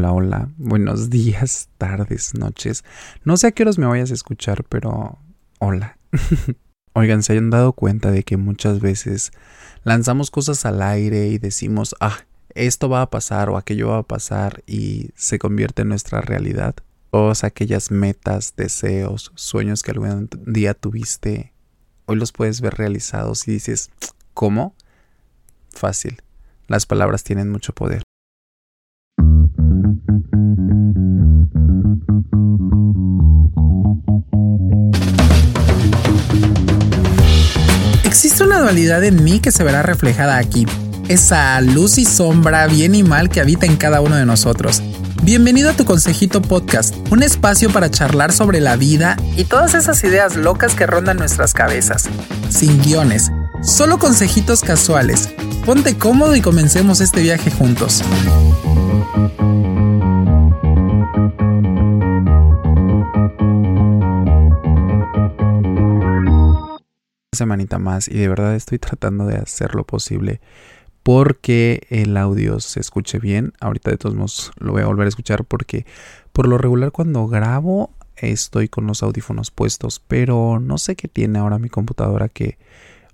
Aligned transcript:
Hola, 0.00 0.12
hola, 0.12 0.48
buenos 0.56 1.10
días, 1.10 1.68
tardes, 1.76 2.32
noches. 2.32 2.84
No 3.22 3.36
sé 3.36 3.48
a 3.48 3.52
qué 3.52 3.64
horas 3.64 3.76
me 3.76 3.84
vayas 3.84 4.10
a 4.10 4.14
escuchar, 4.14 4.64
pero 4.64 5.18
hola. 5.58 5.98
Oigan, 6.94 7.22
se 7.22 7.34
hayan 7.34 7.50
dado 7.50 7.74
cuenta 7.74 8.10
de 8.10 8.22
que 8.22 8.38
muchas 8.38 8.80
veces 8.80 9.30
lanzamos 9.84 10.30
cosas 10.30 10.64
al 10.64 10.80
aire 10.80 11.26
y 11.26 11.36
decimos, 11.36 11.94
ah, 12.00 12.16
esto 12.54 12.88
va 12.88 13.02
a 13.02 13.10
pasar 13.10 13.50
o 13.50 13.58
aquello 13.58 13.88
va 13.88 13.98
a 13.98 14.02
pasar 14.02 14.62
y 14.66 15.10
se 15.16 15.38
convierte 15.38 15.82
en 15.82 15.88
nuestra 15.88 16.22
realidad. 16.22 16.74
Todas 17.10 17.44
aquellas 17.44 17.90
metas, 17.90 18.54
deseos, 18.56 19.32
sueños 19.34 19.82
que 19.82 19.90
algún 19.90 20.30
día 20.46 20.72
tuviste, 20.72 21.52
hoy 22.06 22.16
los 22.16 22.32
puedes 22.32 22.62
ver 22.62 22.72
realizados 22.72 23.46
y 23.46 23.50
dices, 23.50 23.90
¿cómo? 24.32 24.74
Fácil. 25.68 26.22
Las 26.68 26.86
palabras 26.86 27.22
tienen 27.22 27.50
mucho 27.50 27.74
poder. 27.74 28.02
Dualidad 38.60 39.02
en 39.04 39.24
mí 39.24 39.40
que 39.40 39.52
se 39.52 39.64
verá 39.64 39.82
reflejada 39.82 40.36
aquí. 40.36 40.66
Esa 41.08 41.60
luz 41.60 41.98
y 41.98 42.04
sombra, 42.04 42.66
bien 42.66 42.94
y 42.94 43.02
mal 43.02 43.30
que 43.30 43.40
habita 43.40 43.66
en 43.66 43.76
cada 43.76 44.00
uno 44.00 44.16
de 44.16 44.26
nosotros. 44.26 44.82
Bienvenido 45.22 45.70
a 45.70 45.72
tu 45.72 45.84
Consejito 45.84 46.40
Podcast, 46.40 46.94
un 47.10 47.22
espacio 47.22 47.70
para 47.70 47.90
charlar 47.90 48.32
sobre 48.32 48.60
la 48.60 48.76
vida 48.76 49.16
y 49.36 49.44
todas 49.44 49.74
esas 49.74 50.02
ideas 50.04 50.36
locas 50.36 50.74
que 50.74 50.86
rondan 50.86 51.18
nuestras 51.18 51.52
cabezas. 51.52 52.08
Sin 52.48 52.80
guiones, 52.82 53.30
solo 53.62 53.98
consejitos 53.98 54.60
casuales. 54.60 55.30
Ponte 55.66 55.96
cómodo 55.96 56.36
y 56.36 56.40
comencemos 56.40 57.00
este 57.00 57.22
viaje 57.22 57.50
juntos. 57.50 58.02
Semanita 67.40 67.78
más 67.78 68.08
y 68.08 68.18
de 68.18 68.28
verdad 68.28 68.54
estoy 68.54 68.78
tratando 68.86 69.26
de 69.26 69.36
hacer 69.36 69.74
lo 69.74 69.84
posible 69.84 70.40
porque 71.02 71.86
el 71.88 72.16
audio 72.16 72.60
se 72.60 72.80
escuche 72.80 73.18
bien. 73.18 73.54
Ahorita 73.60 73.90
de 73.90 73.96
todos 73.96 74.14
modos 74.14 74.52
lo 74.58 74.72
voy 74.72 74.82
a 74.82 74.86
volver 74.86 75.06
a 75.06 75.08
escuchar 75.08 75.44
porque 75.44 75.86
por 76.32 76.46
lo 76.46 76.58
regular 76.58 76.92
cuando 76.92 77.26
grabo 77.26 77.90
estoy 78.16 78.68
con 78.68 78.86
los 78.86 79.02
audífonos 79.02 79.50
puestos, 79.50 80.02
pero 80.06 80.60
no 80.60 80.76
sé 80.76 80.94
qué 80.96 81.08
tiene 81.08 81.38
ahora 81.38 81.58
mi 81.58 81.70
computadora 81.70 82.28
que 82.28 82.58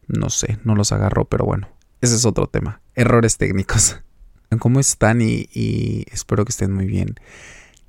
no 0.08 0.30
sé, 0.30 0.58
no 0.64 0.74
los 0.74 0.92
agarró, 0.92 1.24
pero 1.24 1.44
bueno, 1.44 1.68
ese 2.00 2.16
es 2.16 2.24
otro 2.24 2.48
tema. 2.48 2.80
Errores 2.94 3.38
técnicos. 3.38 4.00
¿Cómo 4.58 4.80
están? 4.80 5.20
Y, 5.20 5.48
y 5.52 6.04
espero 6.10 6.44
que 6.44 6.50
estén 6.50 6.72
muy 6.72 6.86
bien. 6.86 7.14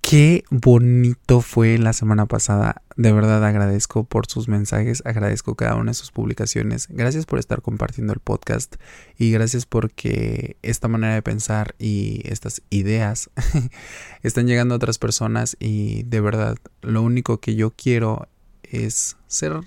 Qué 0.09 0.45
bonito 0.49 1.41
fue 1.41 1.77
la 1.77 1.91
semana 1.91 2.27
pasada. 2.27 2.81
De 2.95 3.11
verdad 3.11 3.43
agradezco 3.43 4.05
por 4.05 4.25
sus 4.27 4.47
mensajes, 4.47 5.03
agradezco 5.05 5.55
cada 5.55 5.75
una 5.75 5.91
de 5.91 5.95
sus 5.95 6.11
publicaciones. 6.11 6.87
Gracias 6.89 7.25
por 7.25 7.39
estar 7.39 7.61
compartiendo 7.61 8.13
el 8.13 8.21
podcast 8.21 8.77
y 9.17 9.31
gracias 9.31 9.65
porque 9.65 10.55
esta 10.61 10.87
manera 10.87 11.13
de 11.13 11.21
pensar 11.21 11.75
y 11.77 12.21
estas 12.23 12.61
ideas 12.69 13.29
están 14.23 14.47
llegando 14.47 14.75
a 14.75 14.77
otras 14.77 14.97
personas 14.97 15.57
y 15.59 16.03
de 16.03 16.21
verdad 16.21 16.55
lo 16.81 17.01
único 17.01 17.41
que 17.41 17.55
yo 17.55 17.71
quiero 17.71 18.29
es 18.63 19.17
ser 19.27 19.59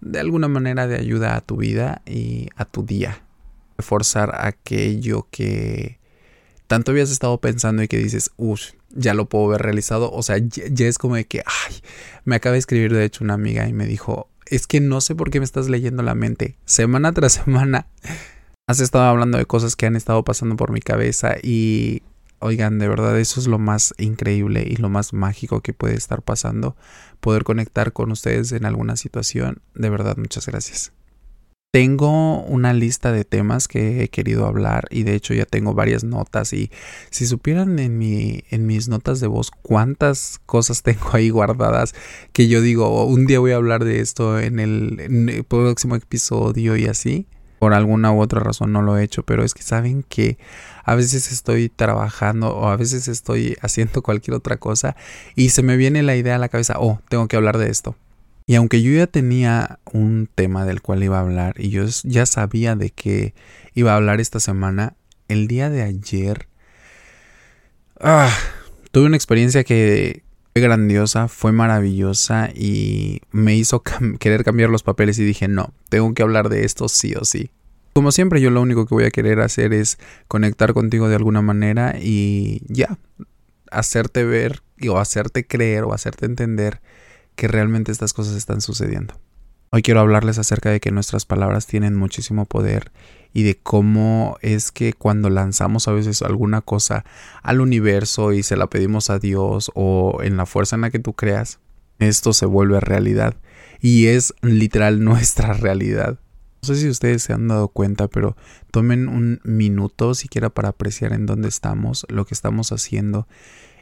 de 0.00 0.20
alguna 0.20 0.46
manera 0.46 0.86
de 0.86 1.00
ayuda 1.00 1.34
a 1.34 1.40
tu 1.40 1.56
vida 1.56 2.00
y 2.06 2.48
a 2.54 2.64
tu 2.64 2.84
día. 2.84 3.24
Forzar 3.80 4.36
aquello 4.36 5.26
que 5.32 5.98
tanto 6.68 6.92
habías 6.92 7.10
estado 7.10 7.40
pensando 7.40 7.82
y 7.82 7.88
que 7.88 7.98
dices, 7.98 8.30
uff, 8.36 8.77
ya 8.90 9.14
lo 9.14 9.28
puedo 9.28 9.48
ver 9.48 9.62
realizado. 9.62 10.10
O 10.12 10.22
sea, 10.22 10.38
ya, 10.38 10.86
es 10.86 10.98
como 10.98 11.16
de 11.16 11.26
que, 11.26 11.42
ay, 11.46 11.76
me 12.24 12.36
acaba 12.36 12.54
de 12.54 12.58
escribir 12.58 12.92
de 12.92 13.04
hecho 13.04 13.24
una 13.24 13.34
amiga 13.34 13.68
y 13.68 13.72
me 13.72 13.86
dijo, 13.86 14.28
es 14.46 14.66
que 14.66 14.80
no 14.80 15.00
sé 15.00 15.14
por 15.14 15.30
qué 15.30 15.40
me 15.40 15.44
estás 15.44 15.68
leyendo 15.68 16.02
la 16.02 16.14
mente. 16.14 16.56
Semana 16.64 17.12
tras 17.12 17.32
semana 17.44 17.86
has 18.66 18.80
estado 18.80 19.04
hablando 19.04 19.38
de 19.38 19.46
cosas 19.46 19.76
que 19.76 19.86
han 19.86 19.96
estado 19.96 20.24
pasando 20.24 20.56
por 20.56 20.72
mi 20.72 20.80
cabeza 20.80 21.36
y, 21.42 22.02
oigan, 22.38 22.78
de 22.78 22.88
verdad 22.88 23.18
eso 23.18 23.40
es 23.40 23.46
lo 23.46 23.58
más 23.58 23.94
increíble 23.96 24.64
y 24.68 24.76
lo 24.76 24.90
más 24.90 25.12
mágico 25.12 25.60
que 25.62 25.72
puede 25.72 25.94
estar 25.94 26.22
pasando. 26.22 26.76
Poder 27.20 27.44
conectar 27.44 27.92
con 27.92 28.12
ustedes 28.12 28.52
en 28.52 28.64
alguna 28.66 28.96
situación. 28.96 29.62
De 29.74 29.90
verdad, 29.90 30.16
muchas 30.16 30.46
gracias. 30.46 30.92
Tengo 31.78 32.42
una 32.42 32.72
lista 32.72 33.12
de 33.12 33.24
temas 33.24 33.68
que 33.68 34.02
he 34.02 34.08
querido 34.08 34.46
hablar 34.46 34.88
y 34.90 35.04
de 35.04 35.14
hecho 35.14 35.32
ya 35.32 35.44
tengo 35.44 35.74
varias 35.74 36.02
notas 36.02 36.52
y 36.52 36.72
si 37.10 37.24
supieran 37.24 37.78
en, 37.78 37.98
mi, 37.98 38.42
en 38.50 38.66
mis 38.66 38.88
notas 38.88 39.20
de 39.20 39.28
voz 39.28 39.52
cuántas 39.52 40.40
cosas 40.44 40.82
tengo 40.82 41.10
ahí 41.12 41.30
guardadas 41.30 41.94
que 42.32 42.48
yo 42.48 42.62
digo 42.62 43.04
un 43.06 43.26
día 43.26 43.38
voy 43.38 43.52
a 43.52 43.56
hablar 43.56 43.84
de 43.84 44.00
esto 44.00 44.40
en 44.40 44.58
el, 44.58 44.98
en 44.98 45.28
el 45.28 45.44
próximo 45.44 45.94
episodio 45.94 46.76
y 46.76 46.86
así. 46.86 47.28
Por 47.60 47.72
alguna 47.72 48.10
u 48.10 48.20
otra 48.22 48.40
razón 48.40 48.72
no 48.72 48.82
lo 48.82 48.98
he 48.98 49.04
hecho, 49.04 49.22
pero 49.22 49.44
es 49.44 49.54
que 49.54 49.62
saben 49.62 50.02
que 50.02 50.36
a 50.82 50.96
veces 50.96 51.30
estoy 51.30 51.68
trabajando 51.68 52.56
o 52.56 52.70
a 52.70 52.76
veces 52.76 53.06
estoy 53.06 53.56
haciendo 53.62 54.02
cualquier 54.02 54.34
otra 54.34 54.56
cosa 54.56 54.96
y 55.36 55.50
se 55.50 55.62
me 55.62 55.76
viene 55.76 56.02
la 56.02 56.16
idea 56.16 56.34
a 56.34 56.38
la 56.38 56.48
cabeza, 56.48 56.74
oh, 56.80 57.00
tengo 57.08 57.28
que 57.28 57.36
hablar 57.36 57.56
de 57.56 57.70
esto 57.70 57.94
y 58.48 58.54
aunque 58.54 58.80
yo 58.80 58.90
ya 58.92 59.06
tenía 59.06 59.78
un 59.92 60.26
tema 60.34 60.64
del 60.64 60.80
cual 60.80 61.04
iba 61.04 61.18
a 61.18 61.20
hablar 61.20 61.54
y 61.58 61.68
yo 61.68 61.84
ya 62.04 62.24
sabía 62.24 62.76
de 62.76 62.88
qué 62.88 63.34
iba 63.74 63.92
a 63.92 63.96
hablar 63.96 64.22
esta 64.22 64.40
semana, 64.40 64.94
el 65.28 65.48
día 65.48 65.68
de 65.68 65.82
ayer 65.82 66.48
ah, 68.00 68.34
tuve 68.90 69.04
una 69.04 69.16
experiencia 69.16 69.64
que 69.64 70.22
fue 70.54 70.62
grandiosa, 70.62 71.28
fue 71.28 71.52
maravillosa 71.52 72.48
y 72.54 73.20
me 73.32 73.54
hizo 73.54 73.82
querer 74.18 74.44
cambiar 74.44 74.70
los 74.70 74.82
papeles 74.82 75.18
y 75.18 75.26
dije, 75.26 75.46
no, 75.46 75.74
tengo 75.90 76.14
que 76.14 76.22
hablar 76.22 76.48
de 76.48 76.64
esto 76.64 76.88
sí 76.88 77.14
o 77.16 77.26
sí. 77.26 77.50
Como 77.92 78.12
siempre, 78.12 78.40
yo 78.40 78.48
lo 78.48 78.62
único 78.62 78.86
que 78.86 78.94
voy 78.94 79.04
a 79.04 79.10
querer 79.10 79.40
hacer 79.40 79.74
es 79.74 79.98
conectar 80.26 80.72
contigo 80.72 81.10
de 81.10 81.16
alguna 81.16 81.42
manera 81.42 81.96
y 82.00 82.62
ya, 82.68 82.96
hacerte 83.70 84.24
ver 84.24 84.62
o 84.88 84.98
hacerte 84.98 85.46
creer 85.46 85.84
o 85.84 85.92
hacerte 85.92 86.24
entender 86.24 86.80
que 87.38 87.46
realmente 87.46 87.92
estas 87.92 88.12
cosas 88.12 88.34
están 88.34 88.60
sucediendo. 88.60 89.14
Hoy 89.70 89.82
quiero 89.82 90.00
hablarles 90.00 90.38
acerca 90.38 90.70
de 90.70 90.80
que 90.80 90.90
nuestras 90.90 91.24
palabras 91.24 91.68
tienen 91.68 91.94
muchísimo 91.94 92.46
poder 92.46 92.90
y 93.32 93.44
de 93.44 93.56
cómo 93.56 94.36
es 94.42 94.72
que 94.72 94.92
cuando 94.92 95.30
lanzamos 95.30 95.86
a 95.86 95.92
veces 95.92 96.22
alguna 96.22 96.62
cosa 96.62 97.04
al 97.44 97.60
universo 97.60 98.32
y 98.32 98.42
se 98.42 98.56
la 98.56 98.66
pedimos 98.66 99.08
a 99.08 99.20
Dios 99.20 99.70
o 99.76 100.18
en 100.20 100.36
la 100.36 100.46
fuerza 100.46 100.74
en 100.74 100.82
la 100.82 100.90
que 100.90 100.98
tú 100.98 101.12
creas, 101.12 101.60
esto 102.00 102.32
se 102.32 102.44
vuelve 102.44 102.80
realidad 102.80 103.36
y 103.80 104.06
es 104.06 104.34
literal 104.42 105.04
nuestra 105.04 105.52
realidad. 105.52 106.18
No 106.62 106.66
sé 106.66 106.74
si 106.74 106.88
ustedes 106.88 107.22
se 107.22 107.34
han 107.34 107.46
dado 107.46 107.68
cuenta, 107.68 108.08
pero 108.08 108.36
tomen 108.72 109.06
un 109.06 109.40
minuto 109.44 110.14
siquiera 110.14 110.50
para 110.50 110.70
apreciar 110.70 111.12
en 111.12 111.24
dónde 111.24 111.46
estamos, 111.46 112.04
lo 112.08 112.26
que 112.26 112.34
estamos 112.34 112.72
haciendo 112.72 113.28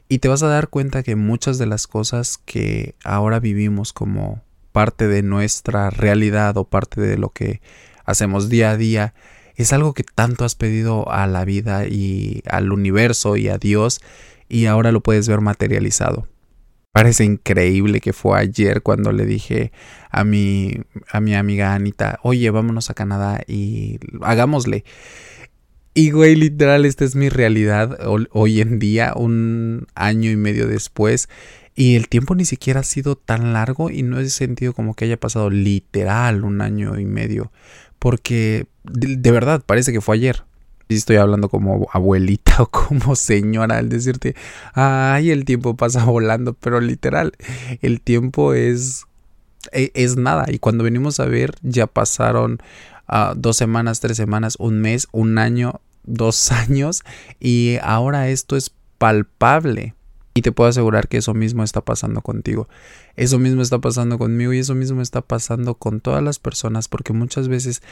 y 0.08 0.18
te 0.18 0.28
vas 0.28 0.42
a 0.42 0.48
dar 0.48 0.68
cuenta 0.68 1.02
que 1.02 1.16
muchas 1.16 1.58
de 1.58 1.66
las 1.66 1.86
cosas 1.86 2.38
que 2.38 2.94
ahora 3.04 3.40
vivimos 3.40 3.92
como 3.92 4.42
parte 4.72 5.08
de 5.08 5.22
nuestra 5.22 5.90
realidad 5.90 6.56
o 6.56 6.64
parte 6.64 7.00
de 7.00 7.16
lo 7.16 7.30
que 7.30 7.60
hacemos 8.04 8.48
día 8.48 8.70
a 8.70 8.76
día 8.76 9.14
es 9.56 9.72
algo 9.72 9.94
que 9.94 10.04
tanto 10.04 10.44
has 10.44 10.54
pedido 10.54 11.10
a 11.10 11.26
la 11.26 11.44
vida 11.44 11.86
y 11.86 12.42
al 12.48 12.72
universo 12.72 13.36
y 13.36 13.48
a 13.48 13.58
Dios 13.58 14.00
y 14.48 14.66
ahora 14.66 14.92
lo 14.92 15.02
puedes 15.02 15.28
ver 15.28 15.40
materializado. 15.40 16.28
Parece 16.92 17.24
increíble 17.24 18.00
que 18.00 18.12
fue 18.12 18.38
ayer 18.38 18.82
cuando 18.82 19.12
le 19.12 19.26
dije 19.26 19.72
a 20.10 20.24
mi, 20.24 20.80
a 21.10 21.20
mi 21.20 21.34
amiga 21.34 21.74
Anita, 21.74 22.20
oye, 22.22 22.48
vámonos 22.50 22.88
a 22.90 22.94
Canadá 22.94 23.40
y 23.46 23.98
hagámosle. 24.22 24.84
Y 25.98 26.10
güey, 26.10 26.36
literal, 26.36 26.84
esta 26.84 27.06
es 27.06 27.16
mi 27.16 27.30
realidad 27.30 27.98
hoy 28.30 28.60
en 28.60 28.78
día, 28.78 29.14
un 29.16 29.86
año 29.94 30.30
y 30.30 30.36
medio 30.36 30.66
después. 30.68 31.30
Y 31.74 31.96
el 31.96 32.10
tiempo 32.10 32.34
ni 32.34 32.44
siquiera 32.44 32.80
ha 32.80 32.82
sido 32.82 33.16
tan 33.16 33.54
largo 33.54 33.88
y 33.88 34.02
no 34.02 34.20
he 34.20 34.28
sentido 34.28 34.74
como 34.74 34.92
que 34.92 35.06
haya 35.06 35.18
pasado 35.18 35.48
literal 35.48 36.44
un 36.44 36.60
año 36.60 36.98
y 36.98 37.06
medio. 37.06 37.50
Porque 37.98 38.66
de, 38.84 39.30
verdad 39.30 39.62
parece 39.64 39.90
que 39.90 40.02
fue 40.02 40.16
ayer. 40.16 40.44
Y 40.86 40.96
estoy 40.96 41.16
hablando 41.16 41.48
como 41.48 41.88
abuelita 41.90 42.56
o 42.62 42.66
como 42.66 43.16
señora 43.16 43.78
al 43.78 43.88
decirte, 43.88 44.34
ay, 44.74 45.30
el 45.30 45.46
tiempo 45.46 45.76
pasa 45.76 46.04
volando, 46.04 46.52
pero 46.52 46.78
literal, 46.82 47.32
el 47.80 48.02
tiempo 48.02 48.52
es, 48.52 49.06
e, 49.72 49.92
es, 49.94 50.18
nada. 50.18 50.44
Y 50.48 50.58
cuando 50.58 50.84
venimos 50.84 51.20
a 51.20 51.24
ver, 51.24 51.54
ya 51.62 51.86
pasaron 51.86 52.58
dos 53.36 53.56
semanas, 53.56 54.00
tres 54.00 54.16
semanas, 54.16 54.56
un 54.58 54.80
mes, 54.80 55.08
un 55.12 55.38
año, 55.38 55.80
dos 56.04 56.52
años 56.52 57.02
y 57.40 57.78
ahora 57.82 58.28
esto 58.28 58.56
es 58.56 58.72
palpable. 58.98 59.94
Y 60.34 60.42
te 60.42 60.52
puedo 60.52 60.68
asegurar 60.68 61.08
que 61.08 61.16
eso 61.16 61.32
mismo 61.32 61.64
está 61.64 61.80
pasando 61.80 62.20
contigo. 62.20 62.68
Eso 63.16 63.38
mismo 63.38 63.62
está 63.62 63.78
pasando 63.78 64.18
conmigo 64.18 64.52
y 64.52 64.58
eso 64.58 64.74
mismo 64.74 65.00
está 65.00 65.22
pasando 65.22 65.76
con 65.76 66.00
todas 66.00 66.22
las 66.22 66.38
personas 66.38 66.88
porque 66.88 67.14
muchas 67.14 67.48
veces 67.48 67.82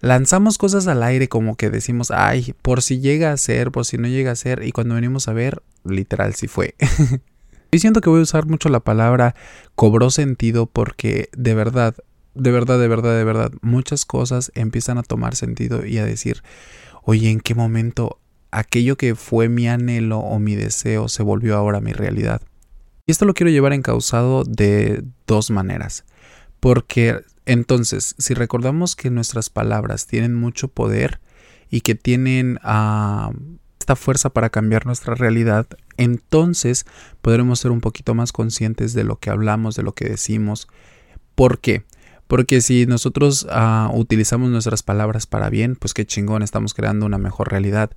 lanzamos 0.00 0.58
cosas 0.58 0.86
al 0.86 1.02
aire 1.02 1.28
como 1.28 1.56
que 1.56 1.70
decimos, 1.70 2.10
ay, 2.10 2.54
por 2.60 2.82
si 2.82 3.00
llega 3.00 3.32
a 3.32 3.38
ser, 3.38 3.72
por 3.72 3.86
si 3.86 3.96
no 3.96 4.06
llega 4.06 4.32
a 4.32 4.36
ser 4.36 4.64
y 4.64 4.72
cuando 4.72 4.96
venimos 4.96 5.28
a 5.28 5.32
ver, 5.32 5.62
literal 5.82 6.34
sí 6.34 6.46
fue. 6.46 6.74
y 7.70 7.78
siento 7.78 8.02
que 8.02 8.10
voy 8.10 8.20
a 8.20 8.24
usar 8.24 8.44
mucho 8.44 8.68
la 8.68 8.80
palabra 8.80 9.34
cobró 9.74 10.10
sentido 10.10 10.66
porque 10.66 11.30
de 11.34 11.54
verdad, 11.54 11.94
de 12.34 12.50
verdad, 12.50 12.78
de 12.78 12.88
verdad, 12.88 13.16
de 13.16 13.24
verdad, 13.24 13.52
muchas 13.62 14.04
cosas 14.04 14.52
empiezan 14.54 14.98
a 14.98 15.02
tomar 15.02 15.36
sentido 15.36 15.84
y 15.86 15.98
a 15.98 16.04
decir, 16.04 16.42
oye, 17.02 17.30
¿en 17.30 17.40
qué 17.40 17.54
momento 17.54 18.18
aquello 18.54 18.96
que 18.96 19.14
fue 19.14 19.48
mi 19.48 19.68
anhelo 19.68 20.20
o 20.20 20.38
mi 20.38 20.54
deseo 20.54 21.08
se 21.08 21.22
volvió 21.22 21.56
ahora 21.56 21.80
mi 21.80 21.92
realidad. 21.92 22.40
Y 23.06 23.12
esto 23.12 23.24
lo 23.24 23.34
quiero 23.34 23.50
llevar 23.50 23.72
encausado 23.72 24.44
de 24.44 25.04
dos 25.26 25.50
maneras. 25.50 26.04
Porque 26.60 27.20
entonces, 27.44 28.14
si 28.16 28.32
recordamos 28.32 28.96
que 28.96 29.10
nuestras 29.10 29.50
palabras 29.50 30.06
tienen 30.06 30.34
mucho 30.34 30.68
poder 30.68 31.20
y 31.68 31.82
que 31.82 31.94
tienen 31.94 32.58
ah, 32.62 33.32
esta 33.78 33.96
fuerza 33.96 34.30
para 34.30 34.48
cambiar 34.48 34.86
nuestra 34.86 35.14
realidad, 35.14 35.66
entonces 35.98 36.86
podremos 37.20 37.58
ser 37.60 37.70
un 37.72 37.80
poquito 37.80 38.14
más 38.14 38.32
conscientes 38.32 38.94
de 38.94 39.04
lo 39.04 39.16
que 39.16 39.30
hablamos, 39.30 39.76
de 39.76 39.82
lo 39.82 39.94
que 39.94 40.08
decimos. 40.08 40.68
¿Por 41.34 41.58
qué? 41.58 41.84
Porque 42.34 42.60
si 42.60 42.84
nosotros 42.86 43.46
ah, 43.48 43.88
utilizamos 43.94 44.50
nuestras 44.50 44.82
palabras 44.82 45.24
para 45.24 45.50
bien, 45.50 45.76
pues 45.76 45.94
qué 45.94 46.04
chingón, 46.04 46.42
estamos 46.42 46.74
creando 46.74 47.06
una 47.06 47.16
mejor 47.16 47.48
realidad. 47.48 47.92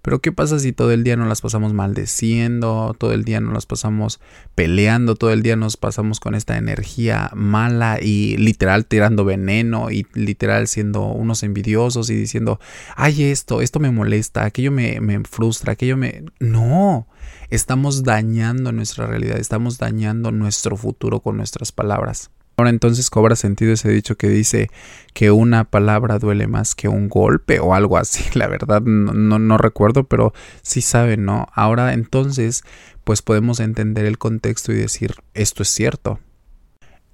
Pero 0.00 0.22
¿qué 0.22 0.32
pasa 0.32 0.58
si 0.58 0.72
todo 0.72 0.92
el 0.92 1.04
día 1.04 1.14
nos 1.16 1.28
las 1.28 1.42
pasamos 1.42 1.74
maldeciendo, 1.74 2.96
todo 2.96 3.12
el 3.12 3.24
día 3.24 3.42
nos 3.42 3.52
las 3.52 3.66
pasamos 3.66 4.18
peleando, 4.54 5.14
todo 5.14 5.30
el 5.30 5.42
día 5.42 5.56
nos 5.56 5.76
pasamos 5.76 6.20
con 6.20 6.34
esta 6.34 6.56
energía 6.56 7.28
mala 7.34 7.98
y 8.00 8.38
literal 8.38 8.86
tirando 8.86 9.26
veneno 9.26 9.90
y 9.90 10.06
literal 10.14 10.68
siendo 10.68 11.02
unos 11.08 11.42
envidiosos 11.42 12.08
y 12.08 12.14
diciendo, 12.14 12.60
ay 12.96 13.24
esto, 13.24 13.60
esto 13.60 13.78
me 13.78 13.90
molesta, 13.90 14.46
aquello 14.46 14.72
me, 14.72 15.02
me 15.02 15.22
frustra, 15.24 15.74
aquello 15.74 15.98
me... 15.98 16.24
No, 16.40 17.08
estamos 17.50 18.04
dañando 18.04 18.72
nuestra 18.72 19.06
realidad, 19.06 19.36
estamos 19.36 19.76
dañando 19.76 20.32
nuestro 20.32 20.78
futuro 20.78 21.20
con 21.20 21.36
nuestras 21.36 21.72
palabras. 21.72 22.30
Ahora 22.62 22.70
entonces 22.70 23.10
cobra 23.10 23.34
sentido 23.34 23.72
ese 23.72 23.88
dicho 23.88 24.14
que 24.14 24.28
dice 24.28 24.70
que 25.14 25.32
una 25.32 25.64
palabra 25.64 26.20
duele 26.20 26.46
más 26.46 26.76
que 26.76 26.86
un 26.86 27.08
golpe 27.08 27.58
o 27.58 27.74
algo 27.74 27.98
así. 27.98 28.22
La 28.38 28.46
verdad 28.46 28.80
no, 28.82 29.58
recuerdo, 29.58 30.04
pero 30.04 30.32
sí 30.62 30.80
saben, 30.80 31.24
¿no? 31.24 31.48
Ahora 31.54 31.92
entonces 31.92 32.62
pues 33.02 33.20
podemos 33.20 33.58
entender 33.58 34.04
el 34.04 34.16
contexto 34.16 34.70
y 34.70 34.76
decir 34.76 35.16
esto 35.34 35.64
es 35.64 35.70
cierto. 35.70 36.20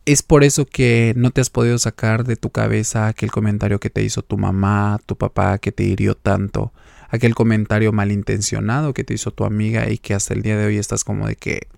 Es 0.05 0.23
por 0.23 0.45
eso 0.45 0.67
que 0.67 1.15
no 1.17 1.31
te 1.31 1.41
has 1.41 1.49
podido 1.49 1.79
sacar 1.79 2.25
de 2.25 2.37
tu 2.37 2.51
cabeza 2.51 3.07
aquel 3.07 3.31
comentario 3.31 3.81
que 3.81 3.89
te 3.89 4.03
hizo 4.03 4.21
tu 4.21 4.37
mamá, 4.37 5.01
tu 5.07 5.17
papá, 5.17 5.57
que 5.57 5.73
te 5.73 5.85
hirió 5.85 6.15
tanto, 6.15 6.75
aquel 7.09 7.35
comentario 7.35 7.91
malintencionado 7.93 8.93
que 8.93 9.05
te 9.05 9.15
hizo 9.15 9.31
tu 9.31 9.47
amiga 9.47 9.89
y 9.89 9.97
que 9.97 10.13
hasta 10.13 10.35
el 10.35 10.43
día 10.43 10.59
de 10.59 10.67
hoy 10.67 10.77
estás 10.77 11.05
como 11.05 11.27
de 11.27 11.37
que 11.37 11.69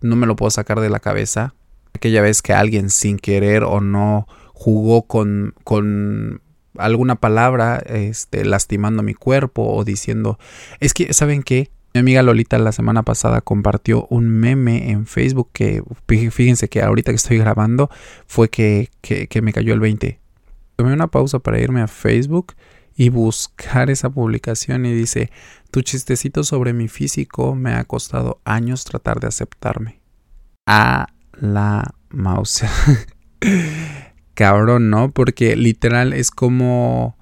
no 0.00 0.16
me 0.16 0.26
lo 0.26 0.34
puedo 0.34 0.50
sacar 0.50 0.80
de 0.80 0.90
la 0.90 0.98
cabeza 0.98 1.54
aquella 1.96 2.22
vez 2.22 2.42
que 2.42 2.52
alguien 2.52 2.90
sin 2.90 3.18
querer 3.18 3.64
o 3.64 3.80
no 3.80 4.26
jugó 4.52 5.02
con, 5.02 5.54
con 5.64 6.40
alguna 6.78 7.16
palabra, 7.16 7.82
este, 7.86 8.44
lastimando 8.44 9.02
mi 9.02 9.14
cuerpo 9.14 9.62
o 9.74 9.84
diciendo, 9.84 10.38
es 10.80 10.94
que, 10.94 11.12
¿saben 11.12 11.42
qué? 11.42 11.70
Mi 11.94 12.00
amiga 12.00 12.22
Lolita 12.22 12.58
la 12.58 12.72
semana 12.72 13.02
pasada 13.02 13.40
compartió 13.40 14.06
un 14.10 14.28
meme 14.28 14.90
en 14.90 15.06
Facebook 15.06 15.50
que, 15.52 15.82
fíjense 16.06 16.68
que 16.68 16.82
ahorita 16.82 17.12
que 17.12 17.16
estoy 17.16 17.38
grabando, 17.38 17.90
fue 18.26 18.50
que, 18.50 18.90
que, 19.00 19.28
que 19.28 19.42
me 19.42 19.52
cayó 19.52 19.72
el 19.72 19.80
20. 19.80 20.20
Tomé 20.76 20.92
una 20.92 21.06
pausa 21.06 21.38
para 21.38 21.58
irme 21.58 21.80
a 21.80 21.88
Facebook 21.88 22.54
y 22.96 23.08
buscar 23.10 23.90
esa 23.90 24.10
publicación 24.10 24.86
y 24.86 24.92
dice, 24.92 25.30
tu 25.70 25.82
chistecito 25.82 26.44
sobre 26.44 26.72
mi 26.72 26.88
físico 26.88 27.54
me 27.54 27.74
ha 27.74 27.84
costado 27.84 28.40
años 28.44 28.84
tratar 28.84 29.20
de 29.20 29.28
aceptarme. 29.28 30.00
Ah, 30.66 31.06
la 31.40 31.94
mouse. 32.10 32.64
Cabrón, 34.34 34.90
¿no? 34.90 35.10
Porque 35.10 35.56
literal 35.56 36.12
es 36.12 36.30
como... 36.30 37.16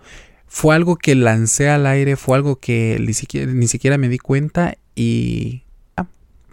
Fue 0.47 0.75
algo 0.77 0.97
que 0.97 1.17
lancé 1.17 1.69
al 1.69 1.87
aire, 1.87 2.17
fue 2.17 2.37
algo 2.37 2.57
que 2.57 2.97
ni 3.01 3.13
siquiera, 3.13 3.51
ni 3.53 3.67
siquiera 3.67 3.99
me 3.99 4.09
di 4.09 4.19
cuenta 4.19 4.77
y 4.95 5.65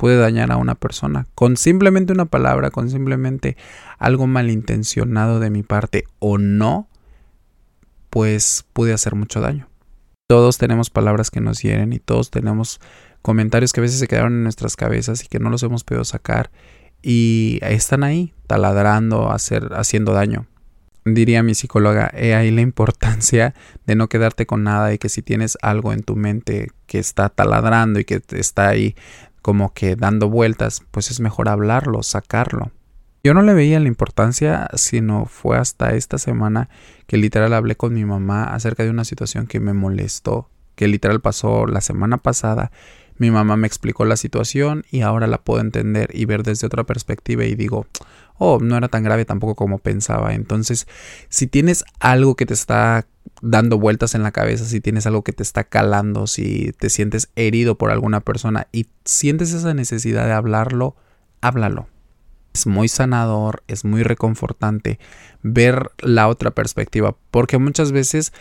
puede 0.01 0.17
dañar 0.17 0.51
a 0.51 0.57
una 0.57 0.73
persona. 0.73 1.27
Con 1.35 1.57
simplemente 1.57 2.11
una 2.11 2.25
palabra, 2.25 2.71
con 2.71 2.89
simplemente 2.89 3.55
algo 3.99 4.25
malintencionado 4.25 5.39
de 5.39 5.51
mi 5.51 5.61
parte 5.61 6.05
o 6.17 6.39
no, 6.39 6.87
pues 8.09 8.65
pude 8.73 8.93
hacer 8.93 9.13
mucho 9.13 9.41
daño. 9.41 9.69
Todos 10.27 10.57
tenemos 10.57 10.89
palabras 10.89 11.29
que 11.29 11.39
nos 11.39 11.61
hieren 11.61 11.93
y 11.93 11.99
todos 11.99 12.31
tenemos 12.31 12.81
comentarios 13.21 13.73
que 13.73 13.81
a 13.81 13.83
veces 13.83 13.99
se 13.99 14.07
quedaron 14.07 14.33
en 14.33 14.43
nuestras 14.43 14.75
cabezas 14.75 15.23
y 15.23 15.27
que 15.27 15.37
no 15.37 15.51
los 15.51 15.61
hemos 15.61 15.83
podido 15.83 16.03
sacar 16.03 16.49
y 17.01 17.59
están 17.61 18.03
ahí 18.03 18.33
taladrando, 18.47 19.31
hacer, 19.31 19.69
haciendo 19.73 20.13
daño. 20.13 20.47
Diría 21.03 21.41
mi 21.41 21.55
psicóloga, 21.55 22.11
he 22.13 22.35
ahí 22.35 22.51
la 22.51 22.61
importancia 22.61 23.55
de 23.87 23.95
no 23.95 24.07
quedarte 24.07 24.45
con 24.45 24.63
nada 24.63 24.93
y 24.93 24.99
que 24.99 25.09
si 25.09 25.21
tienes 25.21 25.57
algo 25.61 25.93
en 25.93 26.03
tu 26.03 26.15
mente 26.15 26.69
que 26.85 26.99
está 26.99 27.29
taladrando 27.29 27.99
y 27.99 28.05
que 28.05 28.21
está 28.31 28.67
ahí 28.67 28.95
como 29.41 29.73
que 29.73 29.95
dando 29.95 30.29
vueltas, 30.29 30.83
pues 30.91 31.09
es 31.09 31.19
mejor 31.19 31.49
hablarlo, 31.49 32.03
sacarlo. 32.03 32.71
Yo 33.23 33.33
no 33.33 33.41
le 33.41 33.53
veía 33.53 33.79
la 33.79 33.87
importancia, 33.87 34.67
sino 34.75 35.25
fue 35.25 35.57
hasta 35.57 35.95
esta 35.95 36.17
semana 36.17 36.69
que 37.07 37.17
literal 37.17 37.53
hablé 37.53 37.75
con 37.75 37.93
mi 37.93 38.05
mamá 38.05 38.45
acerca 38.45 38.83
de 38.83 38.89
una 38.89 39.05
situación 39.05 39.47
que 39.47 39.59
me 39.59 39.73
molestó, 39.73 40.49
que 40.75 40.87
literal 40.87 41.21
pasó 41.21 41.67
la 41.67 41.81
semana 41.81 42.17
pasada 42.17 42.71
mi 43.17 43.31
mamá 43.31 43.57
me 43.57 43.67
explicó 43.67 44.05
la 44.05 44.17
situación 44.17 44.83
y 44.91 45.01
ahora 45.01 45.27
la 45.27 45.41
puedo 45.41 45.61
entender 45.61 46.09
y 46.13 46.25
ver 46.25 46.43
desde 46.43 46.67
otra 46.67 46.83
perspectiva 46.83 47.45
y 47.45 47.55
digo, 47.55 47.85
oh, 48.37 48.59
no 48.59 48.75
era 48.75 48.87
tan 48.87 49.03
grave 49.03 49.25
tampoco 49.25 49.55
como 49.55 49.77
pensaba. 49.77 50.33
Entonces, 50.33 50.87
si 51.29 51.45
tienes 51.45 51.83
algo 51.99 52.35
que 52.35 52.47
te 52.47 52.55
está 52.55 53.05
dando 53.41 53.77
vueltas 53.77 54.15
en 54.15 54.23
la 54.23 54.31
cabeza, 54.31 54.65
si 54.65 54.81
tienes 54.81 55.05
algo 55.05 55.23
que 55.23 55.31
te 55.31 55.43
está 55.43 55.63
calando, 55.63 56.25
si 56.25 56.73
te 56.79 56.89
sientes 56.89 57.29
herido 57.35 57.77
por 57.77 57.91
alguna 57.91 58.21
persona 58.21 58.67
y 58.71 58.87
sientes 59.05 59.53
esa 59.53 59.73
necesidad 59.73 60.25
de 60.25 60.33
hablarlo, 60.33 60.95
háblalo. 61.41 61.87
Es 62.53 62.67
muy 62.67 62.87
sanador, 62.87 63.63
es 63.67 63.85
muy 63.85 64.03
reconfortante 64.03 64.99
ver 65.43 65.91
la 65.99 66.27
otra 66.27 66.51
perspectiva, 66.51 67.15
porque 67.29 67.57
muchas 67.59 67.91
veces 67.91 68.33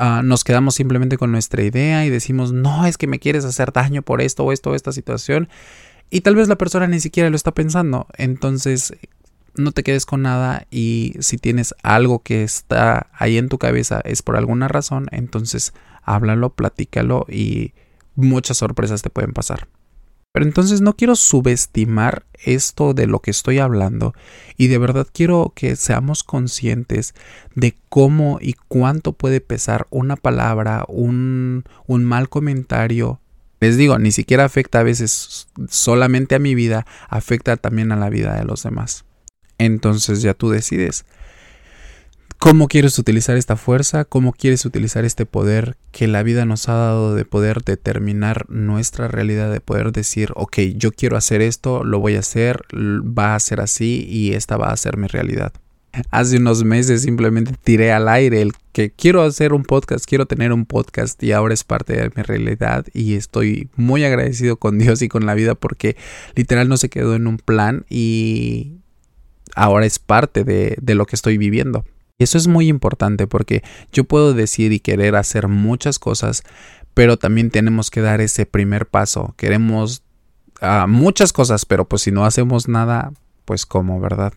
Ah, 0.00 0.22
nos 0.24 0.44
quedamos 0.44 0.76
simplemente 0.76 1.18
con 1.18 1.32
nuestra 1.32 1.62
idea 1.64 2.06
y 2.06 2.10
decimos, 2.10 2.52
no, 2.52 2.86
es 2.86 2.96
que 2.96 3.08
me 3.08 3.18
quieres 3.18 3.44
hacer 3.44 3.72
daño 3.72 4.02
por 4.02 4.22
esto 4.22 4.44
o 4.44 4.52
esto 4.52 4.70
o 4.70 4.74
esta 4.74 4.92
situación. 4.92 5.48
Y 6.08 6.20
tal 6.20 6.36
vez 6.36 6.46
la 6.46 6.56
persona 6.56 6.86
ni 6.86 7.00
siquiera 7.00 7.30
lo 7.30 7.36
está 7.36 7.52
pensando. 7.52 8.06
Entonces, 8.16 8.94
no 9.56 9.72
te 9.72 9.82
quedes 9.82 10.06
con 10.06 10.22
nada 10.22 10.66
y 10.70 11.14
si 11.18 11.36
tienes 11.36 11.74
algo 11.82 12.22
que 12.22 12.44
está 12.44 13.08
ahí 13.12 13.38
en 13.38 13.48
tu 13.48 13.58
cabeza 13.58 14.00
es 14.04 14.22
por 14.22 14.36
alguna 14.36 14.68
razón, 14.68 15.08
entonces 15.10 15.74
háblalo, 16.04 16.50
platícalo 16.50 17.26
y 17.28 17.72
muchas 18.14 18.58
sorpresas 18.58 19.02
te 19.02 19.10
pueden 19.10 19.32
pasar. 19.32 19.66
Pero 20.38 20.46
entonces 20.46 20.80
no 20.80 20.94
quiero 20.94 21.16
subestimar 21.16 22.24
esto 22.44 22.94
de 22.94 23.08
lo 23.08 23.18
que 23.18 23.32
estoy 23.32 23.58
hablando 23.58 24.14
y 24.56 24.68
de 24.68 24.78
verdad 24.78 25.08
quiero 25.12 25.52
que 25.52 25.74
seamos 25.74 26.22
conscientes 26.22 27.12
de 27.56 27.74
cómo 27.88 28.38
y 28.40 28.54
cuánto 28.68 29.14
puede 29.14 29.40
pesar 29.40 29.88
una 29.90 30.14
palabra, 30.14 30.84
un, 30.86 31.64
un 31.88 32.04
mal 32.04 32.28
comentario. 32.28 33.18
Les 33.58 33.76
digo, 33.76 33.98
ni 33.98 34.12
siquiera 34.12 34.44
afecta 34.44 34.78
a 34.78 34.84
veces 34.84 35.48
solamente 35.68 36.36
a 36.36 36.38
mi 36.38 36.54
vida, 36.54 36.86
afecta 37.08 37.56
también 37.56 37.90
a 37.90 37.96
la 37.96 38.08
vida 38.08 38.36
de 38.36 38.44
los 38.44 38.62
demás. 38.62 39.04
Entonces 39.58 40.22
ya 40.22 40.34
tú 40.34 40.50
decides 40.50 41.04
cómo 42.38 42.68
quieres 42.68 42.98
utilizar 42.98 43.36
esta 43.36 43.56
fuerza, 43.56 44.04
cómo 44.04 44.32
quieres 44.32 44.64
utilizar 44.64 45.04
este 45.04 45.26
poder 45.26 45.76
que 45.90 46.06
la 46.06 46.22
vida 46.22 46.44
nos 46.44 46.68
ha 46.68 46.74
dado 46.74 47.14
de 47.14 47.24
poder 47.24 47.64
determinar 47.64 48.48
nuestra 48.48 49.08
realidad, 49.08 49.52
de 49.52 49.60
poder 49.60 49.92
decir, 49.92 50.30
ok, 50.34 50.58
yo 50.76 50.92
quiero 50.92 51.16
hacer 51.16 51.42
esto, 51.42 51.84
lo 51.84 51.98
voy 51.98 52.14
a 52.14 52.20
hacer, 52.20 52.62
va 52.72 53.34
a 53.34 53.40
ser 53.40 53.60
así 53.60 54.06
y 54.08 54.34
esta 54.34 54.56
va 54.56 54.68
a 54.68 54.76
ser 54.76 54.96
mi 54.96 55.08
realidad. 55.08 55.52
Hace 56.10 56.36
unos 56.36 56.64
meses 56.64 57.02
simplemente 57.02 57.54
tiré 57.64 57.92
al 57.92 58.08
aire 58.08 58.42
el 58.42 58.52
que 58.72 58.90
quiero 58.90 59.22
hacer 59.22 59.52
un 59.52 59.64
podcast, 59.64 60.04
quiero 60.04 60.26
tener 60.26 60.52
un 60.52 60.64
podcast 60.64 61.20
y 61.22 61.32
ahora 61.32 61.54
es 61.54 61.64
parte 61.64 61.94
de 61.94 62.10
mi 62.14 62.22
realidad 62.22 62.86
y 62.92 63.14
estoy 63.14 63.68
muy 63.74 64.04
agradecido 64.04 64.58
con 64.58 64.78
Dios 64.78 65.02
y 65.02 65.08
con 65.08 65.26
la 65.26 65.34
vida 65.34 65.56
porque 65.56 65.96
literal 66.36 66.68
no 66.68 66.76
se 66.76 66.88
quedó 66.88 67.16
en 67.16 67.26
un 67.26 67.38
plan 67.38 67.84
y 67.88 68.74
ahora 69.56 69.86
es 69.86 69.98
parte 69.98 70.44
de, 70.44 70.76
de 70.80 70.94
lo 70.94 71.06
que 71.06 71.16
estoy 71.16 71.36
viviendo. 71.36 71.84
Y 72.18 72.24
eso 72.24 72.36
es 72.36 72.48
muy 72.48 72.66
importante 72.66 73.28
porque 73.28 73.62
yo 73.92 74.02
puedo 74.02 74.34
decir 74.34 74.72
y 74.72 74.80
querer 74.80 75.14
hacer 75.14 75.46
muchas 75.46 76.00
cosas, 76.00 76.42
pero 76.92 77.16
también 77.16 77.50
tenemos 77.50 77.92
que 77.92 78.00
dar 78.00 78.20
ese 78.20 78.44
primer 78.44 78.86
paso. 78.86 79.34
Queremos 79.36 80.02
a 80.60 80.88
muchas 80.88 81.32
cosas, 81.32 81.64
pero 81.64 81.88
pues 81.88 82.02
si 82.02 82.10
no 82.10 82.24
hacemos 82.24 82.66
nada, 82.66 83.12
pues 83.44 83.66
como, 83.66 84.00
¿verdad? 84.00 84.32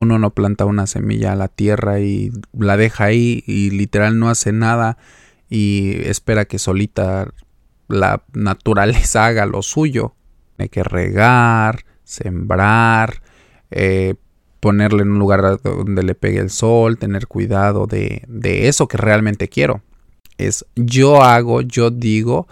Uno 0.00 0.18
no 0.18 0.30
planta 0.34 0.64
una 0.64 0.88
semilla 0.88 1.32
a 1.32 1.36
la 1.36 1.46
tierra 1.46 2.00
y 2.00 2.32
la 2.52 2.76
deja 2.76 3.04
ahí 3.04 3.44
y 3.46 3.70
literal 3.70 4.18
no 4.18 4.28
hace 4.28 4.50
nada 4.50 4.98
y 5.48 6.02
espera 6.08 6.46
que 6.46 6.58
solita 6.58 7.32
la 7.86 8.24
naturaleza 8.32 9.26
haga 9.26 9.46
lo 9.46 9.62
suyo. 9.62 10.16
Hay 10.58 10.68
que 10.68 10.82
regar, 10.82 11.84
sembrar, 12.02 13.22
eh, 13.70 14.16
ponerle 14.60 15.02
en 15.02 15.12
un 15.12 15.18
lugar 15.18 15.60
donde 15.62 16.02
le 16.02 16.14
pegue 16.14 16.38
el 16.38 16.50
sol, 16.50 16.98
tener 16.98 17.26
cuidado 17.26 17.86
de, 17.86 18.22
de 18.28 18.68
eso 18.68 18.86
que 18.86 18.96
realmente 18.96 19.48
quiero. 19.48 19.82
Es 20.38 20.64
yo 20.76 21.22
hago, 21.22 21.62
yo 21.62 21.90
digo 21.90 22.46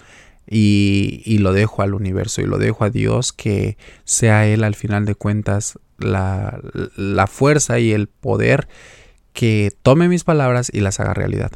y, 0.47 1.23
y, 1.25 1.38
lo 1.38 1.53
dejo 1.53 1.83
al 1.83 1.95
universo 1.95 2.41
y 2.41 2.47
lo 2.47 2.59
dejo 2.59 2.85
a 2.85 2.91
Dios 2.91 3.33
que 3.33 3.77
sea 4.05 4.47
Él 4.47 4.65
al 4.65 4.75
final 4.75 5.05
de 5.05 5.15
cuentas 5.15 5.79
la, 5.99 6.61
la 6.97 7.27
fuerza 7.27 7.79
y 7.79 7.93
el 7.93 8.09
poder 8.09 8.69
que 9.33 9.73
tome 9.83 10.09
mis 10.09 10.25
palabras 10.25 10.71
y 10.73 10.81
las 10.81 11.00
haga 11.00 11.15
realidad. 11.15 11.53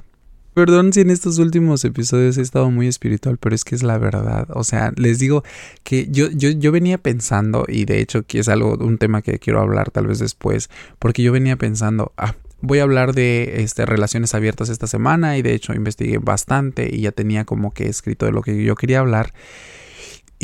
Perdón 0.55 0.93
si 0.93 1.01
en 1.01 1.11
estos 1.11 1.39
últimos 1.39 1.83
episodios 1.85 2.37
he 2.37 2.43
estado 2.43 2.71
muy 2.71 2.87
espiritual, 2.87 3.39
pero 3.39 3.55
es 3.55 3.65
que 3.65 3.75
es 3.75 3.83
la 3.83 3.97
verdad. 3.97 4.49
O 4.51 4.65
sea, 4.65 4.93
les 4.97 5.19
digo 5.19 5.45
que 5.83 6.09
yo, 6.11 6.29
yo, 6.31 6.51
yo 6.51 6.71
venía 6.73 6.99
pensando, 6.99 7.65
y 7.67 7.87
de 7.87 8.01
hecho 8.01 8.25
que 8.25 8.41
es 8.41 8.49
algo, 8.49 8.75
un 8.75 8.99
tema 8.99 9.23
que 9.23 9.39
quiero 9.39 9.61
hablar 9.61 9.91
tal 9.91 10.09
vez 10.09 10.19
después, 10.19 10.69
porque 10.99 11.23
yo 11.23 11.33
venía 11.33 11.57
pensando, 11.57 12.13
ah, 12.19 12.35
voy 12.61 12.81
a 12.81 12.83
hablar 12.83 13.15
de 13.15 13.63
este, 13.63 13.87
relaciones 13.87 14.35
abiertas 14.35 14.69
esta 14.69 14.87
semana, 14.87 15.39
y 15.39 15.43
de 15.43 15.55
hecho 15.55 15.73
investigué 15.73 16.19
bastante 16.19 16.95
y 16.95 17.01
ya 17.01 17.13
tenía 17.13 17.47
como 17.47 17.73
que 17.73 17.89
escrito 17.89 18.27
de 18.27 18.33
lo 18.33 18.43
que 18.43 18.63
yo 18.63 18.75
quería 18.75 19.01
hablar. 19.01 19.33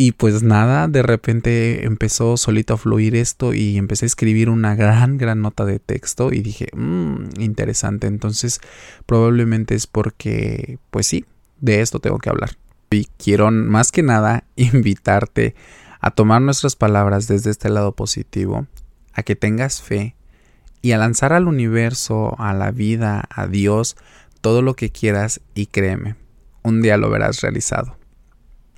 Y 0.00 0.12
pues 0.12 0.44
nada, 0.44 0.86
de 0.86 1.02
repente 1.02 1.84
empezó 1.84 2.36
solito 2.36 2.74
a 2.74 2.76
fluir 2.76 3.16
esto 3.16 3.52
y 3.52 3.76
empecé 3.78 4.04
a 4.04 4.06
escribir 4.06 4.48
una 4.48 4.76
gran, 4.76 5.18
gran 5.18 5.42
nota 5.42 5.64
de 5.64 5.80
texto 5.80 6.32
y 6.32 6.40
dije, 6.40 6.68
mmm, 6.72 7.30
interesante. 7.40 8.06
Entonces 8.06 8.60
probablemente 9.06 9.74
es 9.74 9.88
porque, 9.88 10.78
pues 10.92 11.08
sí, 11.08 11.24
de 11.60 11.80
esto 11.80 11.98
tengo 11.98 12.18
que 12.18 12.30
hablar. 12.30 12.50
Y 12.92 13.06
quiero 13.16 13.50
más 13.50 13.90
que 13.90 14.04
nada 14.04 14.44
invitarte 14.56 15.56
a 16.00 16.12
tomar 16.12 16.42
nuestras 16.42 16.76
palabras 16.76 17.26
desde 17.26 17.50
este 17.50 17.68
lado 17.68 17.90
positivo, 17.90 18.68
a 19.14 19.24
que 19.24 19.34
tengas 19.34 19.82
fe 19.82 20.14
y 20.80 20.92
a 20.92 20.98
lanzar 20.98 21.32
al 21.32 21.48
universo, 21.48 22.36
a 22.38 22.54
la 22.54 22.70
vida, 22.70 23.24
a 23.30 23.48
Dios, 23.48 23.96
todo 24.42 24.62
lo 24.62 24.74
que 24.74 24.92
quieras 24.92 25.40
y 25.56 25.66
créeme, 25.66 26.14
un 26.62 26.82
día 26.82 26.96
lo 26.98 27.10
verás 27.10 27.40
realizado 27.40 27.97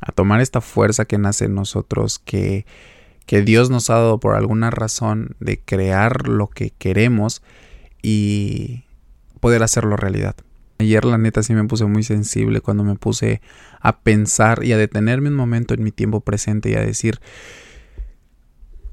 a 0.01 0.13
tomar 0.13 0.41
esta 0.41 0.61
fuerza 0.61 1.05
que 1.05 1.19
nace 1.19 1.47
en 1.47 1.55
nosotros, 1.55 2.19
que, 2.19 2.67
que 3.27 3.43
Dios 3.43 3.71
nos 3.71 3.91
ha 3.91 3.95
dado 3.95 4.19
por 4.21 4.35
alguna 4.35 4.71
razón 4.71 5.37
de 5.41 5.61
crear 5.61 6.29
lo 6.29 6.49
que 6.49 6.71
queremos 6.71 7.43
y 8.03 8.85
poder 9.41 9.63
hacerlo 9.63 9.97
realidad. 9.97 10.37
Ayer 10.79 11.05
la 11.05 11.19
neta 11.19 11.43
sí 11.43 11.53
me 11.53 11.65
puse 11.65 11.85
muy 11.85 12.03
sensible 12.03 12.63
cuando 12.63 12.85
me 12.85 12.95
puse 12.95 13.43
a 13.81 14.01
pensar 14.01 14.65
y 14.65 14.73
a 14.73 14.79
detenerme 14.79 15.29
un 15.29 15.35
momento 15.35 15.75
en 15.75 15.83
mi 15.83 15.93
tiempo 15.93 16.21
presente 16.21 16.71
y 16.71 16.75
a 16.75 16.81
decir, 16.81 17.21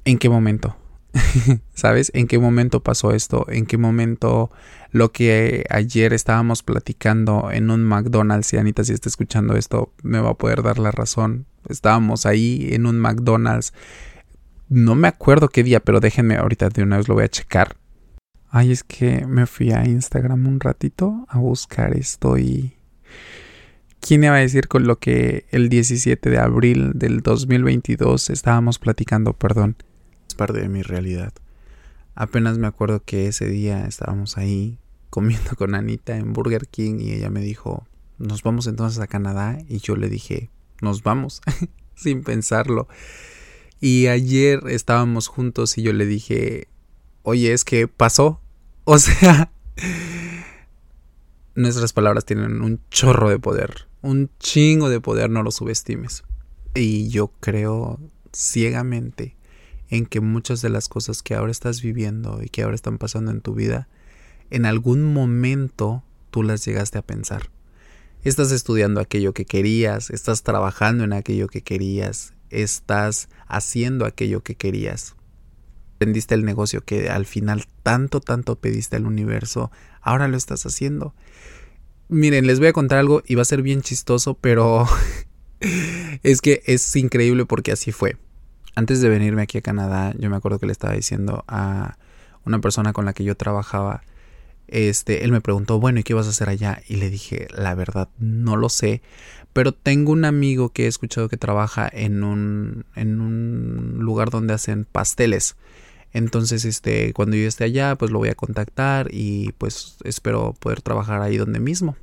¿en 0.04 0.18
qué 0.18 0.28
momento? 0.30 0.76
¿Sabes? 1.74 2.12
¿En 2.14 2.28
qué 2.28 2.40
momento 2.40 2.82
pasó 2.82 3.12
esto? 3.12 3.46
¿En 3.50 3.66
qué 3.66 3.78
momento 3.78 4.52
lo 4.92 5.12
que 5.12 5.66
ayer 5.70 6.14
estábamos 6.14 6.64
platicando 6.64 7.50
en 7.52 7.70
un 7.70 7.84
McDonald's? 7.84 8.54
Y 8.54 8.58
Anita, 8.58 8.84
si 8.84 8.94
está 8.94 9.10
escuchando 9.10 9.56
esto, 9.56 9.94
me 10.04 10.20
va 10.20 10.32
a 10.32 10.38
poder 10.38 10.64
dar 10.64 10.80
la 10.80 10.92
razón. 10.92 11.46
Estábamos 11.70 12.26
ahí 12.26 12.70
en 12.72 12.86
un 12.86 13.00
McDonald's. 13.00 13.74
No 14.70 14.96
me 14.96 15.08
acuerdo 15.08 15.50
qué 15.50 15.64
día, 15.64 15.80
pero 15.80 16.00
déjenme 16.00 16.36
ahorita 16.36 16.70
de 16.70 16.84
una 16.84 16.98
vez 16.98 17.08
lo 17.08 17.16
voy 17.16 17.24
a 17.24 17.30
checar. 17.30 17.76
Ay, 18.50 18.72
es 18.72 18.84
que 18.84 19.26
me 19.26 19.46
fui 19.46 19.72
a 19.72 19.86
Instagram 19.86 20.48
un 20.48 20.60
ratito 20.60 21.26
a 21.30 21.38
buscar 21.40 21.96
esto 21.96 22.38
y... 22.38 22.74
¿Quién 24.00 24.24
iba 24.24 24.36
a 24.36 24.40
decir 24.40 24.68
con 24.68 24.88
lo 24.88 25.00
que 25.00 25.46
el 25.50 25.70
17 25.70 26.30
de 26.30 26.38
abril 26.38 26.92
del 26.96 27.22
2022 27.22 28.30
estábamos 28.30 28.80
platicando, 28.80 29.34
perdón? 29.34 29.76
Parte 30.38 30.62
de 30.62 30.70
mi 30.70 30.82
realidad. 30.82 31.34
Apenas 32.16 32.58
me 32.58 32.68
acuerdo 32.68 33.04
que 33.04 33.28
ese 33.28 33.48
día 33.48 33.86
estábamos 33.86 34.38
ahí 34.38 34.80
comiendo 35.10 35.56
con 35.58 35.76
Anita 35.76 36.18
en 36.18 36.34
Burger 36.34 36.68
King 36.68 37.00
y 37.00 37.12
ella 37.12 37.30
me 37.30 37.42
dijo, 37.42 37.86
nos 38.18 38.44
vamos 38.44 38.68
entonces 38.68 39.00
a 39.00 39.08
Canadá 39.08 39.60
y 39.68 39.80
yo 39.80 39.96
le 39.96 40.10
dije, 40.10 40.50
nos 40.82 41.04
vamos, 41.04 41.42
sin 41.96 42.24
pensarlo. 42.24 42.88
Y 43.80 44.08
ayer 44.08 44.62
estábamos 44.68 45.28
juntos 45.28 45.78
y 45.78 45.84
yo 45.84 45.94
le 45.94 46.06
dije, 46.06 46.68
oye, 47.24 47.54
es 47.54 47.64
que 47.64 47.88
pasó. 47.88 48.42
O 48.90 49.00
sea, 49.00 49.52
nuestras 51.56 51.92
palabras 51.92 52.24
tienen 52.24 52.62
un 52.62 52.80
chorro 52.90 53.30
de 53.30 53.38
poder, 53.38 53.90
un 54.02 54.30
chingo 54.40 54.88
de 54.88 55.02
poder, 55.02 55.30
no 55.30 55.44
lo 55.44 55.52
subestimes. 55.52 56.24
Y 56.74 57.10
yo 57.10 57.34
creo 57.42 58.00
ciegamente 58.32 59.37
en 59.90 60.06
que 60.06 60.20
muchas 60.20 60.62
de 60.62 60.70
las 60.70 60.88
cosas 60.90 61.24
que 61.24 61.36
ahora 61.36 61.52
estás 61.52 61.82
viviendo 61.82 62.42
y 62.44 62.50
que 62.50 62.64
ahora 62.64 62.76
están 62.76 62.98
pasando 62.98 63.32
en 63.32 63.42
tu 63.42 63.54
vida, 63.54 63.88
en 64.50 64.66
algún 64.66 65.14
momento 65.14 66.04
tú 66.32 66.44
las 66.44 66.66
llegaste 66.66 66.98
a 66.98 67.02
pensar. 67.02 67.50
Estás 68.24 68.52
estudiando 68.52 69.00
aquello 69.00 69.34
que 69.34 69.46
querías, 69.46 70.10
estás 70.10 70.44
trabajando 70.44 71.04
en 71.04 71.14
aquello 71.14 71.48
que 71.48 71.62
querías, 71.62 72.34
estás 72.50 73.30
haciendo 73.48 74.06
aquello 74.06 74.44
que 74.44 74.56
querías. 74.56 75.16
Aprendiste 75.96 76.36
el 76.36 76.46
negocio 76.46 76.82
que 76.82 77.10
al 77.10 77.26
final 77.26 77.66
tanto, 77.84 78.20
tanto 78.20 78.58
pediste 78.58 78.98
al 78.98 79.06
universo, 79.06 79.72
ahora 80.02 80.28
lo 80.28 80.38
estás 80.38 80.66
haciendo. 80.66 81.16
Miren, 82.10 82.48
les 82.48 82.60
voy 82.60 82.70
a 82.70 82.74
contar 82.74 83.00
algo 83.00 83.24
y 83.26 83.36
va 83.36 83.42
a 83.42 83.46
ser 83.46 83.62
bien 83.62 83.82
chistoso, 83.82 84.36
pero 84.36 84.88
es 86.24 86.42
que 86.42 86.62
es 86.66 86.96
increíble 86.96 87.46
porque 87.46 87.72
así 87.72 87.92
fue 87.92 88.18
antes 88.78 89.02
de 89.02 89.10
venirme 89.10 89.42
aquí 89.42 89.58
a 89.58 89.62
Canadá, 89.62 90.14
yo 90.20 90.30
me 90.30 90.36
acuerdo 90.36 90.60
que 90.60 90.68
le 90.68 90.72
estaba 90.72 90.94
diciendo 90.94 91.44
a 91.48 91.98
una 92.46 92.60
persona 92.60 92.94
con 92.94 93.06
la 93.06 93.14
que 93.14 93.24
yo 93.24 93.36
trabajaba, 93.36 94.04
este, 94.68 95.24
él 95.24 95.32
me 95.32 95.42
preguntó, 95.42 95.80
bueno, 95.80 96.00
¿y 96.00 96.04
qué 96.04 96.14
vas 96.14 96.28
a 96.28 96.30
hacer 96.30 96.48
allá? 96.48 96.84
Y 96.88 96.98
le 96.98 97.10
dije, 97.10 97.48
la 97.56 97.74
verdad, 97.74 98.08
no 98.20 98.56
lo 98.56 98.70
sé, 98.70 99.02
pero 99.52 99.72
tengo 99.72 100.12
un 100.12 100.26
amigo 100.26 100.70
que 100.70 100.86
he 100.86 100.88
escuchado 100.88 101.28
que 101.28 101.38
trabaja 101.38 101.90
en 101.92 102.24
un, 102.24 102.86
en 102.96 103.20
un 103.20 103.98
lugar 103.98 104.30
donde 104.30 104.54
hacen 104.54 104.86
pasteles. 104.86 105.56
Entonces, 106.14 106.64
este, 106.64 107.14
cuando 107.14 107.36
yo 107.36 107.48
esté 107.48 107.64
allá, 107.64 107.96
pues 107.96 108.12
lo 108.12 108.20
voy 108.20 108.30
a 108.30 108.36
contactar 108.36 109.08
y 109.10 109.54
pues 109.54 109.98
espero 110.04 110.54
poder 110.54 110.84
trabajar 110.84 111.24
ahí 111.24 111.38
donde 111.38 111.60
mismo. 111.60 111.98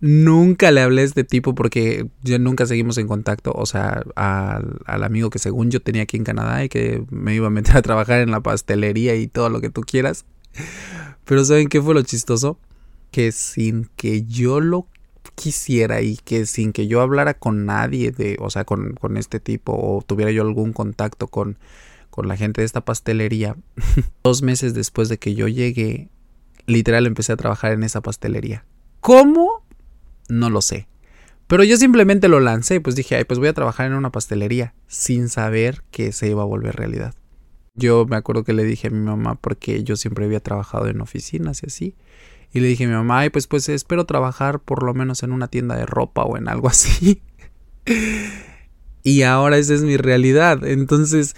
Nunca 0.00 0.70
le 0.70 0.82
hablé 0.82 1.02
a 1.02 1.04
este 1.04 1.24
tipo 1.24 1.54
porque 1.54 2.06
ya 2.22 2.38
nunca 2.38 2.66
seguimos 2.66 2.98
en 2.98 3.08
contacto. 3.08 3.52
O 3.52 3.66
sea, 3.66 4.02
al, 4.14 4.78
al, 4.84 5.04
amigo 5.04 5.30
que 5.30 5.38
según 5.38 5.70
yo 5.70 5.80
tenía 5.80 6.02
aquí 6.02 6.16
en 6.16 6.24
Canadá 6.24 6.64
y 6.64 6.68
que 6.68 7.04
me 7.10 7.34
iba 7.34 7.46
a 7.46 7.50
meter 7.50 7.76
a 7.76 7.82
trabajar 7.82 8.20
en 8.20 8.30
la 8.30 8.40
pastelería 8.40 9.14
y 9.16 9.26
todo 9.26 9.48
lo 9.48 9.60
que 9.60 9.70
tú 9.70 9.80
quieras. 9.82 10.26
Pero 11.24 11.44
¿saben 11.44 11.68
qué 11.68 11.80
fue 11.80 11.94
lo 11.94 12.02
chistoso? 12.02 12.58
Que 13.10 13.32
sin 13.32 13.88
que 13.96 14.24
yo 14.24 14.60
lo 14.60 14.86
quisiera 15.34 16.00
y 16.00 16.16
que 16.16 16.46
sin 16.46 16.72
que 16.72 16.86
yo 16.86 17.00
hablara 17.00 17.34
con 17.34 17.66
nadie 17.66 18.10
de, 18.10 18.36
o 18.40 18.50
sea, 18.50 18.64
con, 18.64 18.94
con 18.94 19.16
este 19.16 19.40
tipo 19.40 19.72
o 19.72 20.02
tuviera 20.02 20.30
yo 20.30 20.42
algún 20.42 20.72
contacto 20.72 21.28
con, 21.28 21.58
con 22.10 22.28
la 22.28 22.36
gente 22.36 22.62
de 22.62 22.64
esta 22.64 22.84
pastelería, 22.84 23.56
dos 24.24 24.42
meses 24.42 24.74
después 24.74 25.08
de 25.08 25.18
que 25.18 25.34
yo 25.34 25.48
llegué, 25.48 26.08
literal 26.66 27.06
empecé 27.06 27.32
a 27.32 27.36
trabajar 27.36 27.72
en 27.72 27.82
esa 27.82 28.00
pastelería. 28.00 28.64
¿Cómo? 29.00 29.65
No 30.28 30.50
lo 30.50 30.60
sé. 30.60 30.88
Pero 31.46 31.62
yo 31.62 31.76
simplemente 31.76 32.28
lo 32.28 32.40
lancé, 32.40 32.80
pues 32.80 32.96
dije, 32.96 33.16
ay, 33.16 33.24
pues 33.24 33.38
voy 33.38 33.48
a 33.48 33.52
trabajar 33.52 33.86
en 33.86 33.94
una 33.94 34.10
pastelería, 34.10 34.74
sin 34.88 35.28
saber 35.28 35.84
que 35.90 36.12
se 36.12 36.28
iba 36.28 36.42
a 36.42 36.46
volver 36.46 36.74
realidad. 36.74 37.14
Yo 37.74 38.04
me 38.06 38.16
acuerdo 38.16 38.42
que 38.42 38.52
le 38.52 38.64
dije 38.64 38.88
a 38.88 38.90
mi 38.90 38.98
mamá, 38.98 39.36
porque 39.36 39.84
yo 39.84 39.96
siempre 39.96 40.24
había 40.24 40.40
trabajado 40.40 40.88
en 40.88 41.00
oficinas 41.00 41.62
y 41.62 41.66
así. 41.66 41.94
Y 42.52 42.60
le 42.60 42.68
dije 42.68 42.84
a 42.84 42.88
mi 42.88 42.94
mamá, 42.94 43.20
ay, 43.20 43.30
pues, 43.30 43.46
pues 43.46 43.68
espero 43.68 44.06
trabajar 44.06 44.60
por 44.60 44.82
lo 44.82 44.94
menos 44.94 45.22
en 45.22 45.32
una 45.32 45.48
tienda 45.48 45.76
de 45.76 45.86
ropa 45.86 46.24
o 46.24 46.36
en 46.36 46.48
algo 46.48 46.68
así. 46.68 47.22
y 49.02 49.22
ahora 49.22 49.58
esa 49.58 49.74
es 49.74 49.82
mi 49.82 49.96
realidad. 49.96 50.66
Entonces, 50.66 51.36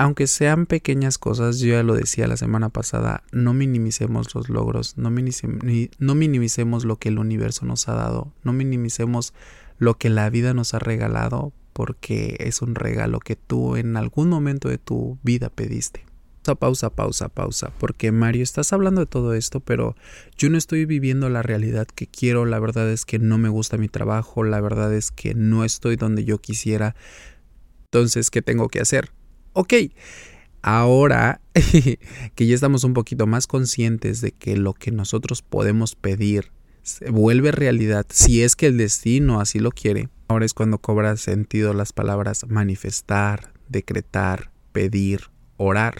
aunque 0.00 0.26
sean 0.26 0.64
pequeñas 0.64 1.18
cosas, 1.18 1.58
yo 1.58 1.74
ya 1.74 1.82
lo 1.82 1.92
decía 1.92 2.26
la 2.26 2.38
semana 2.38 2.70
pasada, 2.70 3.22
no 3.32 3.52
minimicemos 3.52 4.34
los 4.34 4.48
logros, 4.48 4.96
no, 4.96 5.10
minimicemos 5.10 6.84
lo 6.86 6.96
que 6.96 7.10
el 7.10 7.18
universo 7.18 7.66
nos 7.66 7.86
ha 7.86 7.92
dado, 7.92 8.32
no 8.42 8.54
minimicemos 8.54 9.34
lo 9.76 9.98
que 9.98 10.08
la 10.08 10.30
vida 10.30 10.54
nos 10.54 10.72
ha 10.72 10.78
regalado, 10.78 11.52
porque 11.74 12.38
es 12.40 12.62
un 12.62 12.76
regalo 12.76 13.20
que 13.20 13.36
tú 13.36 13.76
en 13.76 13.94
algún 13.98 14.30
momento 14.30 14.70
de 14.70 14.78
tu 14.78 15.18
vida 15.22 15.50
pediste. 15.50 16.06
Pausa, 16.44 16.54
pausa, 16.54 16.88
pausa, 16.88 17.28
pausa, 17.28 17.70
porque 17.78 18.10
Mario, 18.10 18.42
estás 18.42 18.72
hablando 18.72 19.02
de 19.02 19.06
todo 19.06 19.34
esto, 19.34 19.60
pero 19.60 19.96
yo 20.34 20.48
no 20.48 20.56
estoy 20.56 20.86
viviendo 20.86 21.28
la 21.28 21.42
realidad 21.42 21.86
que 21.86 22.06
quiero, 22.06 22.46
la 22.46 22.58
verdad 22.58 22.90
es 22.90 23.04
que 23.04 23.18
no 23.18 23.36
me 23.36 23.50
gusta 23.50 23.76
mi 23.76 23.88
trabajo, 23.88 24.44
la 24.44 24.62
verdad 24.62 24.94
es 24.94 25.10
que 25.10 25.34
no 25.34 25.62
estoy 25.62 25.96
donde 25.96 26.24
yo 26.24 26.38
quisiera, 26.38 26.96
entonces, 27.84 28.30
¿qué 28.30 28.40
tengo 28.40 28.68
que 28.68 28.80
hacer? 28.80 29.10
Ok, 29.52 29.74
ahora 30.62 31.40
que 32.34 32.46
ya 32.46 32.54
estamos 32.54 32.84
un 32.84 32.94
poquito 32.94 33.26
más 33.26 33.46
conscientes 33.46 34.20
de 34.20 34.32
que 34.32 34.56
lo 34.56 34.74
que 34.74 34.90
nosotros 34.92 35.42
podemos 35.42 35.96
pedir 35.96 36.52
se 36.82 37.10
vuelve 37.10 37.52
realidad, 37.52 38.06
si 38.08 38.42
es 38.42 38.56
que 38.56 38.66
el 38.66 38.76
destino 38.76 39.40
así 39.40 39.58
lo 39.58 39.70
quiere, 39.70 40.08
ahora 40.28 40.46
es 40.46 40.54
cuando 40.54 40.78
cobra 40.78 41.16
sentido 41.16 41.74
las 41.74 41.92
palabras 41.92 42.46
manifestar, 42.48 43.52
decretar, 43.68 44.50
pedir, 44.72 45.30
orar. 45.56 45.94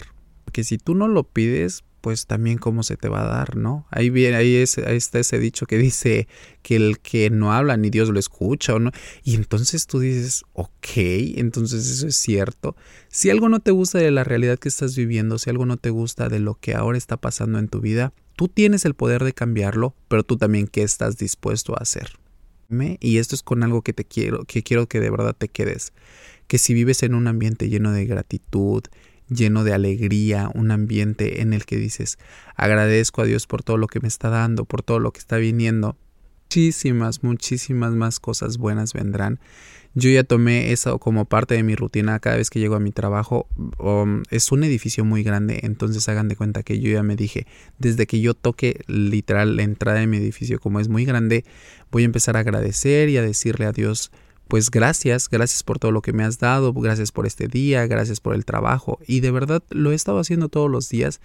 Porque 0.45 0.63
si 0.63 0.77
tú 0.77 0.95
no 0.95 1.07
lo 1.07 1.23
pides, 1.23 1.83
pues 2.01 2.25
también 2.25 2.57
cómo 2.57 2.83
se 2.83 2.97
te 2.97 3.07
va 3.07 3.21
a 3.21 3.27
dar, 3.27 3.55
¿no? 3.55 3.85
Ahí 3.91 4.09
viene, 4.09 4.35
ahí, 4.35 4.55
es, 4.55 4.77
está 4.77 5.19
ese 5.19 5.39
dicho 5.39 5.65
que 5.65 5.77
dice 5.77 6.27
que 6.61 6.75
el 6.75 6.99
que 6.99 7.29
no 7.29 7.53
habla 7.53 7.77
ni 7.77 7.89
Dios 7.89 8.09
lo 8.09 8.19
escucha, 8.19 8.73
¿o 8.75 8.79
no? 8.79 8.91
Y 9.23 9.35
entonces 9.35 9.87
tú 9.87 9.99
dices, 9.99 10.43
ok, 10.53 10.87
entonces 11.35 11.89
eso 11.89 12.07
es 12.07 12.15
cierto. 12.15 12.75
Si 13.07 13.29
algo 13.29 13.47
no 13.47 13.59
te 13.59 13.71
gusta 13.71 13.99
de 13.99 14.11
la 14.11 14.23
realidad 14.23 14.59
que 14.59 14.69
estás 14.69 14.95
viviendo, 14.95 15.37
si 15.37 15.49
algo 15.49 15.65
no 15.65 15.77
te 15.77 15.91
gusta 15.91 16.27
de 16.27 16.39
lo 16.39 16.55
que 16.55 16.75
ahora 16.75 16.97
está 16.97 17.17
pasando 17.17 17.59
en 17.59 17.67
tu 17.67 17.79
vida, 17.79 18.13
tú 18.35 18.47
tienes 18.47 18.85
el 18.85 18.95
poder 18.95 19.23
de 19.23 19.33
cambiarlo, 19.33 19.95
pero 20.07 20.23
tú 20.23 20.37
también 20.37 20.67
qué 20.67 20.83
estás 20.83 21.17
dispuesto 21.17 21.73
a 21.75 21.81
hacer. 21.81 22.19
Y 22.99 23.17
esto 23.17 23.35
es 23.35 23.43
con 23.43 23.63
algo 23.63 23.81
que 23.81 23.91
te 23.91 24.05
quiero, 24.05 24.45
que 24.45 24.63
quiero 24.63 24.87
que 24.87 25.01
de 25.01 25.09
verdad 25.09 25.35
te 25.37 25.49
quedes. 25.49 25.91
Que 26.47 26.57
si 26.57 26.73
vives 26.73 27.03
en 27.03 27.15
un 27.15 27.27
ambiente 27.27 27.69
lleno 27.69 27.91
de 27.91 28.05
gratitud, 28.05 28.83
lleno 29.31 29.63
de 29.63 29.73
alegría, 29.73 30.49
un 30.53 30.71
ambiente 30.71 31.41
en 31.41 31.53
el 31.53 31.65
que 31.65 31.77
dices, 31.77 32.19
agradezco 32.55 33.21
a 33.21 33.25
Dios 33.25 33.47
por 33.47 33.63
todo 33.63 33.77
lo 33.77 33.87
que 33.87 33.99
me 33.99 34.07
está 34.07 34.29
dando, 34.29 34.65
por 34.65 34.83
todo 34.83 34.99
lo 34.99 35.11
que 35.11 35.19
está 35.19 35.37
viniendo. 35.37 35.97
Muchísimas, 36.45 37.23
muchísimas 37.23 37.93
más 37.93 38.19
cosas 38.19 38.57
buenas 38.57 38.93
vendrán. 38.93 39.39
Yo 39.93 40.09
ya 40.09 40.23
tomé 40.23 40.71
eso 40.71 40.99
como 40.99 41.25
parte 41.25 41.53
de 41.53 41.63
mi 41.63 41.75
rutina 41.75 42.19
cada 42.19 42.37
vez 42.37 42.49
que 42.49 42.59
llego 42.59 42.75
a 42.75 42.79
mi 42.79 42.91
trabajo. 42.91 43.47
Um, 43.77 44.23
es 44.29 44.51
un 44.51 44.63
edificio 44.63 45.03
muy 45.03 45.23
grande, 45.23 45.61
entonces 45.63 46.07
hagan 46.07 46.27
de 46.29 46.35
cuenta 46.35 46.63
que 46.63 46.79
yo 46.79 46.91
ya 46.91 47.03
me 47.03 47.15
dije, 47.15 47.45
desde 47.77 48.07
que 48.07 48.21
yo 48.21 48.33
toque 48.33 48.81
literal 48.87 49.55
la 49.55 49.63
entrada 49.63 49.99
de 49.99 50.07
mi 50.07 50.17
edificio, 50.17 50.59
como 50.59 50.79
es 50.79 50.87
muy 50.87 51.03
grande, 51.03 51.45
voy 51.89 52.03
a 52.03 52.05
empezar 52.05 52.37
a 52.37 52.41
agradecer 52.41 53.09
y 53.09 53.17
a 53.17 53.21
decirle 53.21 53.65
a 53.65 53.71
Dios 53.73 54.11
pues 54.51 54.69
gracias, 54.69 55.29
gracias 55.29 55.63
por 55.63 55.79
todo 55.79 55.93
lo 55.93 56.01
que 56.01 56.11
me 56.11 56.25
has 56.25 56.37
dado, 56.37 56.73
gracias 56.73 57.13
por 57.13 57.25
este 57.25 57.47
día, 57.47 57.87
gracias 57.87 58.19
por 58.19 58.35
el 58.35 58.43
trabajo. 58.43 58.99
Y 59.07 59.21
de 59.21 59.31
verdad 59.31 59.63
lo 59.69 59.93
he 59.93 59.95
estado 59.95 60.19
haciendo 60.19 60.49
todos 60.49 60.69
los 60.69 60.89
días 60.89 61.21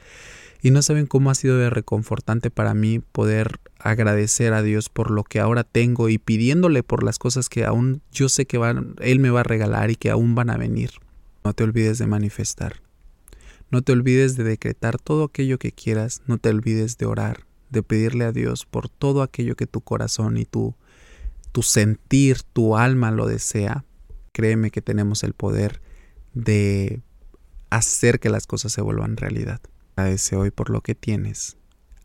y 0.63 0.71
no 0.71 0.81
saben 0.81 1.07
cómo 1.07 1.33
ha 1.33 1.35
sido 1.35 1.59
de 1.59 1.69
reconfortante 1.69 2.53
para 2.53 2.73
mí 2.73 3.01
poder 3.01 3.59
agradecer 3.81 4.53
a 4.53 4.63
Dios 4.63 4.91
por 4.91 5.11
lo 5.11 5.25
que 5.25 5.41
ahora 5.41 5.65
tengo 5.65 6.09
y 6.09 6.19
pidiéndole 6.19 6.85
por 6.85 7.03
las 7.03 7.19
cosas 7.19 7.49
que 7.49 7.65
aún 7.65 8.01
yo 8.13 8.29
sé 8.29 8.47
que 8.47 8.59
van, 8.59 8.95
Él 9.01 9.19
me 9.19 9.31
va 9.31 9.41
a 9.41 9.43
regalar 9.43 9.91
y 9.91 9.97
que 9.97 10.11
aún 10.11 10.37
van 10.37 10.49
a 10.49 10.57
venir. 10.57 10.91
No 11.43 11.53
te 11.53 11.65
olvides 11.65 11.99
de 11.99 12.07
manifestar. 12.07 12.81
No 13.73 13.83
te 13.83 13.91
olvides 13.91 14.37
de 14.37 14.45
decretar 14.45 14.99
todo 14.99 15.25
aquello 15.25 15.59
que 15.59 15.73
quieras. 15.73 16.23
No 16.29 16.39
te 16.39 16.51
olvides 16.51 16.97
de 16.97 17.07
orar, 17.07 17.41
de 17.71 17.83
pedirle 17.83 18.25
a 18.25 18.31
Dios 18.31 18.67
por 18.67 18.89
todo 18.89 19.23
aquello 19.23 19.57
que 19.57 19.67
tu 19.67 19.81
corazón 19.81 20.37
y 20.37 20.45
tu 20.45 20.77
tu 21.57 21.63
sentir, 21.63 22.43
tu 22.43 22.77
alma 22.77 23.11
lo 23.11 23.27
desea, 23.27 23.87
créeme 24.33 24.71
que 24.71 24.83
tenemos 24.83 25.25
el 25.25 25.33
poder 25.33 25.81
de 26.35 27.01
hacer 27.71 28.21
que 28.21 28.29
las 28.29 28.47
cosas 28.47 28.73
se 28.73 28.83
vuelvan 28.83 29.17
realidad. 29.17 29.63
Agradece 29.97 30.37
hoy 30.37 30.51
por 30.51 30.69
lo 30.69 30.83
que 30.83 30.95
tienes, 30.95 31.57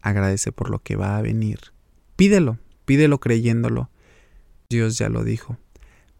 agradece 0.01 0.53
por 0.53 0.69
lo 0.69 0.79
que 0.79 0.95
va 0.95 1.17
a 1.17 1.21
venir. 1.21 1.59
Pídelo, 2.15 2.59
pídelo 2.85 3.19
creyéndolo. 3.19 3.89
Dios 4.69 4.97
ya 4.97 5.09
lo 5.09 5.25
dijo, 5.25 5.57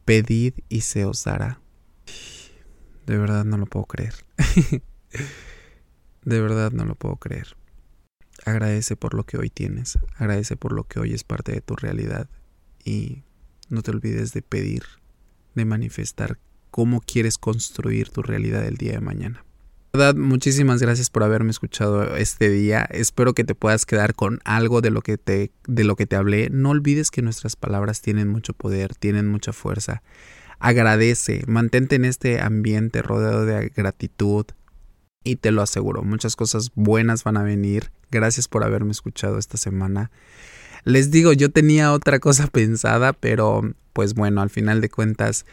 pedid 0.03 0.55
y 0.67 0.81
se 0.81 1.05
os 1.05 1.23
dará. 1.23 1.61
De 3.05 3.17
verdad 3.17 3.45
no 3.45 3.55
lo 3.55 3.65
puedo 3.65 3.85
creer. 3.85 4.15
de 6.25 6.41
verdad 6.41 6.73
no 6.73 6.83
lo 6.83 6.95
puedo 6.95 7.15
creer. 7.15 7.55
Agradece 8.43 8.97
por 8.97 9.13
lo 9.13 9.25
que 9.25 9.38
hoy 9.38 9.50
tienes, 9.50 10.00
agradece 10.17 10.57
por 10.57 10.73
lo 10.73 10.83
que 10.83 11.00
hoy 11.00 11.13
es 11.13 11.23
parte 11.23 11.53
de 11.53 11.61
tu 11.61 11.77
realidad 11.77 12.27
y 12.83 13.23
no 13.69 13.81
te 13.81 13.91
olvides 13.91 14.33
de 14.33 14.41
pedir, 14.41 14.83
de 15.55 15.65
manifestar 15.65 16.38
cómo 16.69 17.01
quieres 17.01 17.38
construir 17.38 18.09
tu 18.09 18.21
realidad 18.21 18.65
el 18.65 18.77
día 18.77 18.93
de 18.93 19.01
mañana. 19.01 19.45
muchísimas 20.15 20.81
gracias 20.81 21.09
por 21.09 21.24
haberme 21.24 21.51
escuchado 21.51 22.15
este 22.15 22.50
día. 22.50 22.87
Espero 22.91 23.33
que 23.33 23.44
te 23.44 23.55
puedas 23.55 23.85
quedar 23.85 24.15
con 24.15 24.39
algo 24.46 24.81
de 24.81 24.91
lo 24.91 25.01
que 25.01 25.17
te 25.17 25.51
de 25.67 25.83
lo 25.83 25.96
que 25.96 26.05
te 26.05 26.15
hablé. 26.15 26.50
No 26.50 26.70
olvides 26.70 27.11
que 27.11 27.22
nuestras 27.22 27.55
palabras 27.55 28.01
tienen 28.01 28.29
mucho 28.29 28.53
poder, 28.53 28.96
tienen 28.96 29.27
mucha 29.27 29.53
fuerza. 29.53 30.01
Agradece, 30.59 31.44
mantente 31.48 31.96
en 31.96 32.05
este 32.05 32.39
ambiente 32.39 33.01
rodeado 33.01 33.46
de 33.46 33.70
gratitud 33.70 34.46
y 35.24 35.35
te 35.35 35.51
lo 35.51 35.61
aseguro, 35.61 36.03
muchas 36.03 36.35
cosas 36.35 36.72
buenas 36.75 37.24
van 37.24 37.37
a 37.37 37.44
venir. 37.44 37.91
Gracias 38.09 38.48
por 38.48 38.63
haberme 38.63 38.91
escuchado 38.91 39.37
esta 39.37 39.57
semana. 39.57 40.11
Les 40.83 41.11
digo, 41.11 41.33
yo 41.33 41.51
tenía 41.51 41.91
otra 41.94 42.20
cosa 42.20 42.48
pensada, 42.48 43.13
pero 43.13 43.61
pues 43.94 44.13
bueno, 44.13 44.41
al 44.41 44.50
final 44.50 44.81
de 44.81 44.89
cuentas, 44.89 45.46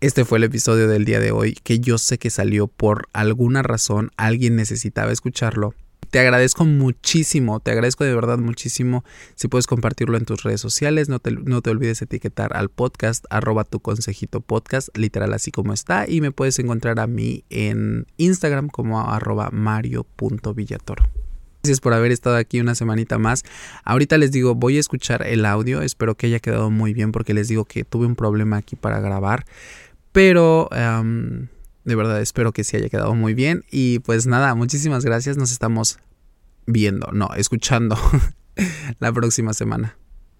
este 0.00 0.24
fue 0.24 0.38
el 0.38 0.44
episodio 0.44 0.88
del 0.88 1.04
día 1.04 1.20
de 1.20 1.30
hoy 1.30 1.54
que 1.62 1.78
yo 1.78 1.96
sé 1.96 2.18
que 2.18 2.28
salió 2.28 2.66
por 2.66 3.08
alguna 3.12 3.62
razón, 3.62 4.10
alguien 4.16 4.56
necesitaba 4.56 5.12
escucharlo. 5.12 5.74
Te 6.10 6.18
agradezco 6.18 6.66
muchísimo, 6.66 7.60
te 7.60 7.70
agradezco 7.70 8.04
de 8.04 8.14
verdad 8.14 8.36
muchísimo 8.36 9.02
si 9.34 9.48
puedes 9.48 9.66
compartirlo 9.66 10.18
en 10.18 10.26
tus 10.26 10.42
redes 10.42 10.60
sociales, 10.60 11.08
no 11.08 11.20
te, 11.20 11.30
no 11.30 11.62
te 11.62 11.70
olvides 11.70 12.02
etiquetar 12.02 12.54
al 12.54 12.68
podcast, 12.68 13.24
arroba 13.30 13.64
tu 13.64 13.80
consejito 13.80 14.42
podcast, 14.42 14.88
literal 14.94 15.32
así 15.32 15.50
como 15.50 15.72
está, 15.72 16.04
y 16.06 16.20
me 16.20 16.30
puedes 16.30 16.58
encontrar 16.58 17.00
a 17.00 17.06
mí 17.06 17.44
en 17.48 18.06
Instagram 18.18 18.68
como 18.68 19.00
arroba 19.00 19.48
mario.villatoro. 19.52 21.04
Gracias 21.62 21.80
por 21.80 21.94
haber 21.94 22.10
estado 22.10 22.34
aquí 22.34 22.60
una 22.60 22.74
semanita 22.74 23.18
más. 23.18 23.44
Ahorita 23.84 24.18
les 24.18 24.32
digo, 24.32 24.56
voy 24.56 24.78
a 24.78 24.80
escuchar 24.80 25.24
el 25.24 25.46
audio. 25.46 25.80
Espero 25.80 26.16
que 26.16 26.26
haya 26.26 26.40
quedado 26.40 26.70
muy 26.70 26.92
bien 26.92 27.12
porque 27.12 27.34
les 27.34 27.46
digo 27.46 27.64
que 27.64 27.84
tuve 27.84 28.04
un 28.04 28.16
problema 28.16 28.56
aquí 28.56 28.74
para 28.74 28.98
grabar. 28.98 29.44
Pero 30.10 30.68
de 30.72 31.94
verdad 31.94 32.20
espero 32.20 32.50
que 32.50 32.64
sí 32.64 32.76
haya 32.76 32.88
quedado 32.88 33.14
muy 33.14 33.34
bien. 33.34 33.62
Y 33.70 34.00
pues 34.00 34.26
nada, 34.26 34.56
muchísimas 34.56 35.04
gracias. 35.04 35.36
Nos 35.36 35.52
estamos 35.52 36.00
viendo, 36.66 37.12
no, 37.12 37.28
escuchando 37.36 37.96
la 38.98 39.12
próxima 39.12 39.54
semana. 39.54 39.96